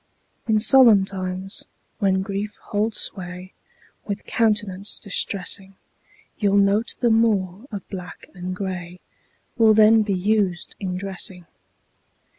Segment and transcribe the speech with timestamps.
[0.47, 1.65] In solemn times,
[1.99, 3.53] when grief holds sway
[4.05, 5.75] With countenance distressing,
[6.39, 8.99] You'll note the more of black and gray
[9.59, 11.45] Will then be used in dressing.